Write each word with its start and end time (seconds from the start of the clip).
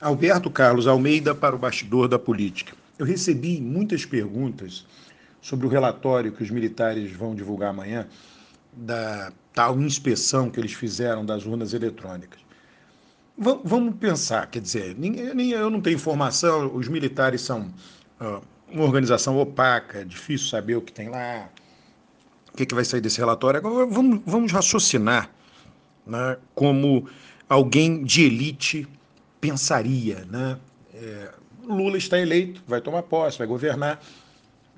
Alberto 0.00 0.50
Carlos 0.50 0.86
Almeida 0.86 1.34
para 1.34 1.54
o 1.54 1.58
bastidor 1.58 2.08
da 2.08 2.18
política. 2.18 2.74
Eu 2.98 3.04
recebi 3.04 3.60
muitas 3.60 4.06
perguntas 4.06 4.86
sobre 5.42 5.66
o 5.66 5.68
relatório 5.68 6.32
que 6.32 6.42
os 6.42 6.50
militares 6.50 7.12
vão 7.12 7.34
divulgar 7.34 7.68
amanhã 7.70 8.08
da 8.72 9.30
tal 9.52 9.78
inspeção 9.78 10.48
que 10.48 10.58
eles 10.58 10.72
fizeram 10.72 11.24
das 11.24 11.44
urnas 11.44 11.74
eletrônicas. 11.74 12.40
Vamos 13.36 13.94
pensar, 13.96 14.46
quer 14.46 14.60
dizer, 14.60 14.94
nem, 14.98 15.50
eu 15.50 15.70
não 15.70 15.80
tenho 15.80 15.96
informação, 15.96 16.74
os 16.74 16.88
militares 16.88 17.40
são 17.40 17.72
uh, 18.20 18.42
uma 18.70 18.84
organização 18.84 19.38
opaca, 19.38 20.04
difícil 20.04 20.48
saber 20.48 20.76
o 20.76 20.82
que 20.82 20.92
tem 20.92 21.08
lá, 21.08 21.48
o 22.52 22.56
que, 22.56 22.64
que 22.66 22.74
vai 22.74 22.84
sair 22.84 23.00
desse 23.00 23.18
relatório. 23.18 23.58
Agora 23.58 23.86
vamos, 23.86 24.20
vamos 24.26 24.52
raciocinar 24.52 25.30
né, 26.06 26.36
como 26.54 27.06
alguém 27.48 28.04
de 28.04 28.24
elite 28.24 28.86
pensaria, 29.40 30.24
né? 30.26 30.58
É, 30.94 31.32
Lula 31.64 31.96
está 31.96 32.18
eleito, 32.18 32.62
vai 32.66 32.80
tomar 32.80 33.02
posse, 33.02 33.38
vai 33.38 33.46
governar. 33.46 34.00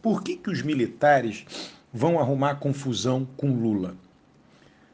Por 0.00 0.22
que, 0.22 0.36
que 0.36 0.50
os 0.50 0.62
militares 0.62 1.44
vão 1.92 2.18
arrumar 2.18 2.56
confusão 2.56 3.26
com 3.36 3.52
Lula? 3.52 3.94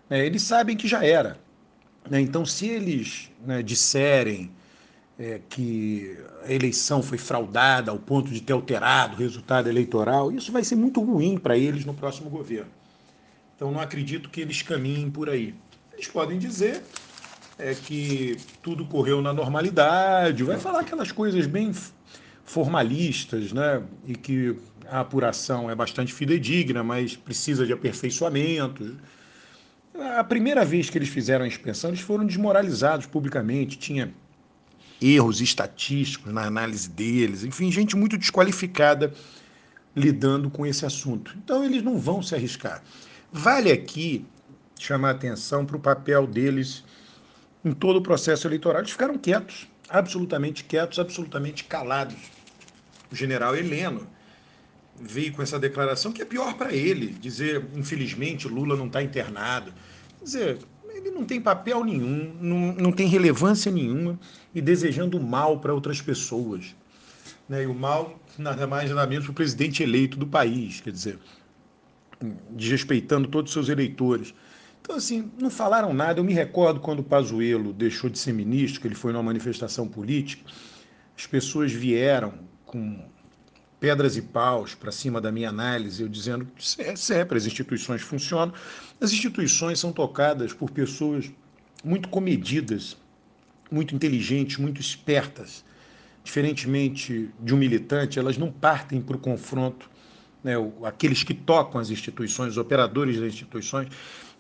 É, 0.09 0.25
eles 0.25 0.43
sabem 0.43 0.77
que 0.77 0.89
já 0.89 1.05
era. 1.05 1.39
Né? 2.09 2.21
Então, 2.21 2.45
se 2.45 2.69
eles 2.69 3.31
né, 3.45 3.63
disserem 3.63 4.51
é, 5.19 5.41
que 5.49 6.19
a 6.45 6.53
eleição 6.53 7.03
foi 7.03 7.19
fraudada 7.19 7.91
ao 7.91 7.99
ponto 7.99 8.31
de 8.31 8.41
ter 8.41 8.53
alterado 8.53 9.15
o 9.15 9.19
resultado 9.19 9.69
eleitoral, 9.69 10.33
isso 10.33 10.53
vai 10.53 10.65
ser 10.65 10.77
muito 10.77 11.01
ruim 11.01 11.39
para 11.39 11.57
eles 11.57 11.85
no 11.85 11.95
próximo 11.95 12.29
governo. 12.29 12.71
Então, 13.57 13.71
não 13.71 13.81
acredito 13.81 14.29
que 14.29 14.41
eles 14.41 14.63
caminhem 14.63 15.11
por 15.11 15.31
aí. 15.31 15.55
Eles 15.93 16.09
podem 16.09 16.39
dizer 16.39 16.83
é 17.59 17.75
que 17.75 18.37
tudo 18.63 18.85
correu 18.85 19.23
na 19.23 19.33
normalidade, 19.33 20.43
vai 20.43 20.59
falar 20.59 20.81
aquelas 20.81 21.13
coisas 21.13 21.47
bem 21.47 21.73
formalistas, 22.45 23.53
né? 23.53 23.83
E 24.07 24.15
que 24.15 24.57
a 24.87 25.01
apuração 25.01 25.71
é 25.71 25.75
bastante 25.75 26.13
fidedigna, 26.13 26.83
mas 26.83 27.17
precisa 27.17 27.65
de 27.65 27.73
aperfeiçoamento. 27.73 28.97
A 30.17 30.25
primeira 30.25 30.65
vez 30.65 30.91
que 30.91 30.99
eles 30.99 31.09
fizeram 31.09 31.45
a 31.45 31.49
inspeção, 31.49 31.91
eles 31.91 32.01
foram 32.01 32.27
desmoralizados 32.27 33.07
publicamente, 33.07 33.79
tinha 33.79 34.13
erros 35.01 35.41
estatísticos 35.41 36.33
na 36.33 36.45
análise 36.45 36.89
deles, 36.89 37.45
enfim, 37.45 37.71
gente 37.71 37.97
muito 37.97 38.17
desqualificada 38.17 39.13
lidando 39.95 40.51
com 40.51 40.67
esse 40.67 40.85
assunto. 40.85 41.37
Então 41.43 41.65
eles 41.65 41.83
não 41.83 41.99
vão 41.99 42.23
se 42.23 42.35
arriscar. 42.35 42.83
Vale 43.33 43.71
aqui 43.71 44.25
chamar 44.79 45.11
atenção 45.11 45.65
para 45.65 45.77
o 45.77 45.81
papel 45.81 46.27
deles 46.27 46.85
em 47.65 47.73
todo 47.73 47.97
o 47.97 48.03
processo 48.03 48.47
eleitoral. 48.47 48.81
Eles 48.81 48.93
ficaram 48.93 49.17
quietos, 49.17 49.67
absolutamente 49.89 50.65
quietos, 50.65 50.99
absolutamente 50.99 51.65
calados. 51.65 52.17
O 53.11 53.17
general 53.17 53.57
Heleno 53.57 54.07
veio 55.01 55.33
com 55.33 55.43
essa 55.43 55.59
declaração 55.59 56.13
que 56.13 56.23
é 56.23 56.25
pior 56.25 56.55
para 56.55 56.73
ele, 56.73 57.09
dizer, 57.09 57.65
infelizmente, 57.75 58.47
Lula 58.47 58.77
não 58.77 58.87
está 58.87 59.03
internado. 59.03 59.73
Quer 60.19 60.25
dizer, 60.25 60.59
ele 60.95 61.11
não 61.11 61.25
tem 61.25 61.41
papel 61.41 61.85
nenhum, 61.85 62.37
não, 62.41 62.73
não 62.75 62.93
tem 62.93 63.09
relevância 63.09 63.71
nenhuma 63.71 64.19
e 64.55 64.61
desejando 64.61 65.19
mal 65.21 65.59
para 65.59 65.75
outras 65.75 66.01
pessoas. 66.01 66.75
Né? 67.49 67.65
E 67.65 67.67
o 67.67 67.75
mal, 67.75 68.19
nada 68.39 68.67
mais 68.67 68.91
nada 68.91 69.07
menos, 69.07 69.25
para 69.25 69.33
o 69.33 69.35
presidente 69.35 69.83
eleito 69.83 70.17
do 70.17 70.27
país, 70.27 70.81
quer 70.81 70.93
dizer, 70.93 71.19
desrespeitando 72.51 73.29
todos 73.29 73.51
os 73.51 73.55
seus 73.55 73.69
eleitores. 73.69 74.35
Então, 74.85 74.97
assim, 74.97 75.33
não 75.41 75.49
falaram 75.49 75.95
nada. 75.95 76.21
Eu 76.21 76.25
me 76.25 76.35
recordo 76.35 76.79
quando 76.79 76.99
o 76.99 77.03
Pazuello 77.03 77.73
deixou 77.73 78.11
de 78.11 78.19
ser 78.19 78.35
ministro, 78.35 78.83
que 78.83 78.87
ele 78.87 78.95
foi 78.95 79.15
numa 79.15 79.23
manifestação 79.23 79.89
política, 79.89 80.45
as 81.17 81.27
pessoas 81.27 81.73
vieram 81.73 82.35
com 82.67 83.03
pedras 83.81 84.15
e 84.19 84.23
paus 84.23 84.75
para 84.75 84.93
cima 84.93 85.23
da 85.23 85.33
minha 85.33 85.49
análise, 85.49 86.03
eu 86.03 86.09
dizendo 86.09 86.47
que 86.55 86.97
sempre 86.99 87.39
as 87.39 87.47
instituições 87.47 88.03
funcionam. 88.03 88.53
As 89.01 89.11
instituições 89.11 89.79
são 89.79 89.91
tocadas 89.91 90.53
por 90.53 90.71
pessoas 90.71 91.33
muito 91.83 92.11
comedidas, 92.11 92.95
muito 93.71 93.95
inteligentes, 93.95 94.59
muito 94.59 94.83
espertas. 94.83 95.65
Diferentemente 96.23 97.31
de 97.41 97.55
um 97.55 97.57
militante, 97.57 98.19
elas 98.19 98.37
não 98.37 98.53
partem 98.53 99.01
para 99.01 99.17
o 99.17 99.19
confronto. 99.19 99.91
Né? 100.43 100.55
Aqueles 100.83 101.23
que 101.23 101.33
tocam 101.33 101.81
as 101.81 101.89
instituições, 101.89 102.53
os 102.53 102.59
operadores 102.59 103.19
das 103.19 103.33
instituições, 103.33 103.89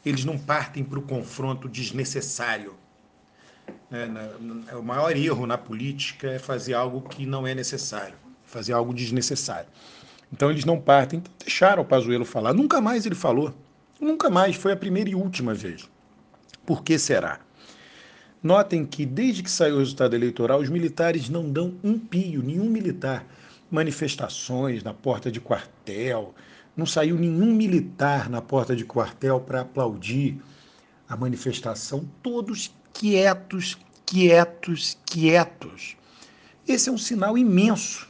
eles 0.04 0.24
não 0.24 0.38
partem 0.38 0.84
para 0.84 0.98
o 0.98 1.02
confronto 1.02 1.68
desnecessário. 1.68 2.74
É, 3.90 4.76
o 4.76 4.82
maior 4.82 5.16
erro 5.16 5.46
na 5.46 5.56
política 5.56 6.28
é 6.28 6.38
fazer 6.38 6.74
algo 6.74 7.00
que 7.00 7.24
não 7.24 7.46
é 7.46 7.54
necessário, 7.54 8.16
fazer 8.44 8.72
algo 8.72 8.92
desnecessário. 8.92 9.68
Então 10.32 10.50
eles 10.50 10.64
não 10.64 10.80
partem, 10.80 11.20
então 11.20 11.32
deixaram 11.38 11.82
o 11.82 11.86
Pazuello 11.86 12.24
falar. 12.24 12.52
Nunca 12.52 12.80
mais 12.80 13.06
ele 13.06 13.14
falou, 13.14 13.54
nunca 14.00 14.28
mais, 14.28 14.56
foi 14.56 14.72
a 14.72 14.76
primeira 14.76 15.08
e 15.08 15.14
última 15.14 15.54
vez. 15.54 15.88
Por 16.66 16.82
que 16.82 16.98
será? 16.98 17.40
Notem 18.42 18.84
que 18.84 19.06
desde 19.06 19.42
que 19.42 19.50
saiu 19.50 19.76
o 19.76 19.78
resultado 19.78 20.14
eleitoral, 20.14 20.60
os 20.60 20.68
militares 20.68 21.30
não 21.30 21.50
dão 21.50 21.74
um 21.82 21.98
pio, 21.98 22.42
nenhum 22.42 22.68
militar. 22.68 23.24
Manifestações 23.70 24.82
na 24.82 24.92
porta 24.92 25.30
de 25.30 25.40
quartel, 25.40 26.34
não 26.76 26.86
saiu 26.86 27.16
nenhum 27.16 27.54
militar 27.54 28.28
na 28.28 28.42
porta 28.42 28.74
de 28.74 28.84
quartel 28.84 29.40
para 29.40 29.60
aplaudir 29.60 30.40
a 31.08 31.16
manifestação, 31.16 32.08
todos 32.22 32.74
quietos, 32.92 33.78
quietos, 34.04 34.96
quietos. 35.06 35.96
Esse 36.66 36.88
é 36.88 36.92
um 36.92 36.98
sinal 36.98 37.36
imenso 37.36 38.08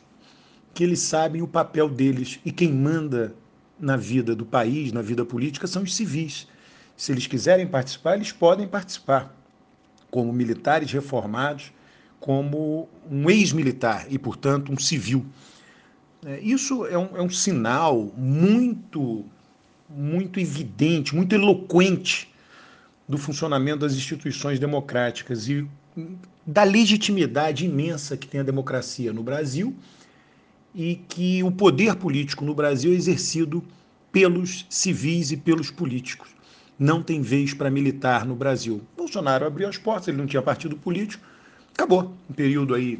que 0.73 0.83
eles 0.83 1.01
sabem 1.01 1.43
o 1.43 1.49
papel 1.49 1.89
deles 1.89 2.41
e 2.45 2.51
quem 2.51 2.73
manda 2.73 3.35
na 3.79 3.97
vida 3.97 4.35
do 4.35 4.45
país, 4.45 4.93
na 4.93 5.03
vida 5.03 5.25
política, 5.25 5.67
são 5.67 5.83
os 5.83 5.95
civis. 5.95 6.49
Se 6.97 7.13
eles 7.13 7.27
quiserem 7.27 7.67
participar, 7.67 8.15
eles 8.15 8.33
podem 8.33 8.67
participar, 8.67 9.37
como 10.11 10.33
militares 10.33 10.91
reformados, 10.93 11.73
como 12.21 12.89
um 13.11 13.29
ex-militar 13.29 14.07
e, 14.09 14.19
portanto, 14.19 14.73
um 14.73 14.79
civil. 14.79 15.27
É, 16.25 16.41
isso 16.41 16.87
é 16.87 16.97
um, 16.97 17.17
é 17.17 17.23
um 17.23 17.29
sinal 17.29 18.11
muito, 18.17 19.25
muito 19.89 20.41
evidente, 20.41 21.15
muito 21.15 21.35
eloquente 21.35 22.33
do 23.07 23.19
funcionamento 23.19 23.81
das 23.81 23.95
instituições 23.95 24.59
democráticas 24.59 25.49
e 25.49 25.67
da 26.47 26.63
legitimidade 26.63 27.67
imensa 27.67 28.17
que 28.17 28.27
tem 28.27 28.41
a 28.41 28.45
democracia 28.45 29.13
no 29.13 29.23
Brasil 29.23 29.75
e 30.75 30.97
que 31.09 31.43
o 31.43 31.53
poder 31.53 31.95
político 31.97 32.45
no 32.45 32.55
Brasil 32.55 32.93
é 32.93 32.97
exercido 32.97 33.63
pelos 34.11 34.67
civis 34.71 35.31
e 35.31 35.37
pelos 35.37 35.71
políticos. 35.71 36.31
Não 36.79 37.03
tem 37.03 37.21
vez 37.21 37.53
para 37.53 37.71
militar 37.71 38.25
no 38.25 38.35
Brasil. 38.35 38.83
Bolsonaro 38.97 39.47
abriu 39.47 39.69
as 39.69 39.77
portas, 39.77 40.09
ele 40.09 40.17
não 40.17 40.27
tinha 40.27 40.43
partido 40.43 40.77
político, 40.77 41.25
acabou. 41.73 42.15
Um 42.29 42.33
período 42.33 42.75
aí 42.75 42.99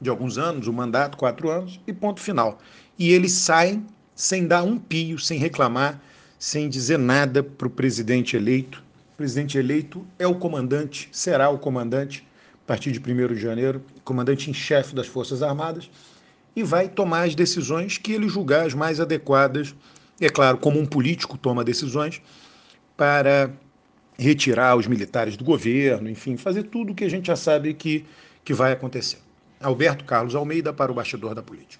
de 0.00 0.08
alguns 0.08 0.38
anos, 0.38 0.66
o 0.66 0.72
mandato, 0.72 1.16
quatro 1.16 1.50
anos, 1.50 1.80
e 1.86 1.92
ponto 1.92 2.20
final. 2.20 2.58
E 2.98 3.12
eles 3.12 3.32
saem 3.32 3.86
sem 4.14 4.46
dar 4.46 4.62
um 4.62 4.78
pio, 4.78 5.18
sem 5.18 5.38
reclamar, 5.38 6.00
sem 6.38 6.68
dizer 6.68 6.98
nada 6.98 7.42
para 7.42 7.66
o 7.66 7.70
presidente 7.70 8.36
eleito. 8.36 8.82
O 9.14 9.16
presidente 9.16 9.58
eleito 9.58 10.06
é 10.18 10.26
o 10.26 10.34
comandante, 10.34 11.08
será 11.12 11.50
o 11.50 11.58
comandante, 11.58 12.26
a 12.64 12.66
partir 12.66 12.92
de 12.92 12.98
1 12.98 13.34
de 13.34 13.40
janeiro, 13.40 13.82
comandante 14.04 14.50
em 14.50 14.54
chefe 14.54 14.94
das 14.94 15.06
Forças 15.06 15.42
Armadas, 15.42 15.90
e 16.56 16.62
vai 16.62 16.88
tomar 16.88 17.26
as 17.26 17.34
decisões 17.34 17.98
que 17.98 18.12
ele 18.12 18.28
julgar 18.28 18.66
as 18.66 18.74
mais 18.74 19.00
adequadas. 19.00 19.74
É 20.20 20.28
claro, 20.28 20.58
como 20.58 20.78
um 20.78 20.86
político 20.86 21.36
toma 21.36 21.64
decisões 21.64 22.20
para 22.96 23.50
retirar 24.18 24.76
os 24.76 24.86
militares 24.86 25.36
do 25.36 25.44
governo, 25.44 26.08
enfim, 26.10 26.36
fazer 26.36 26.64
tudo 26.64 26.92
o 26.92 26.94
que 26.94 27.04
a 27.04 27.08
gente 27.08 27.28
já 27.28 27.36
sabe 27.36 27.72
que, 27.72 28.04
que 28.44 28.52
vai 28.52 28.72
acontecer. 28.72 29.18
Alberto 29.60 30.06
Carlos 30.06 30.34
Almeida 30.34 30.72
para 30.72 30.90
o 30.90 30.94
Bastidor 30.94 31.34
da 31.34 31.42
Política. 31.42 31.78